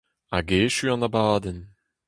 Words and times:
Hag 0.33 0.49
echu 0.61 0.87
an 0.93 1.05
abadenn. 1.07 1.59